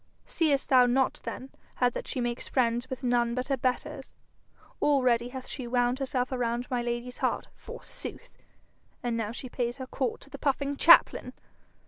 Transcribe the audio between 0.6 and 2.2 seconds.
thou not then how that she